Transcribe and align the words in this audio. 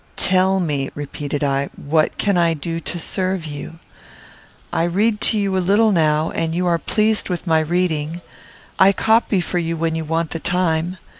"Tell 0.17 0.59
me," 0.59 0.89
repeated 0.95 1.43
I, 1.43 1.69
"what 1.75 2.17
can 2.17 2.35
I 2.35 2.55
do 2.55 2.79
to 2.79 2.97
serve 2.97 3.45
you? 3.45 3.77
I 4.73 4.81
read 4.81 5.21
to 5.21 5.37
you 5.37 5.55
a 5.55 5.59
little 5.59 5.91
now, 5.91 6.31
and 6.31 6.55
you 6.55 6.65
are 6.65 6.79
pleased 6.79 7.29
with 7.29 7.45
my 7.45 7.59
reading. 7.59 8.21
I 8.79 8.93
copy 8.93 9.39
for 9.41 9.59
you 9.59 9.77
when 9.77 9.93
you 9.93 10.03
want 10.03 10.31
the 10.31 10.39
time. 10.39 10.97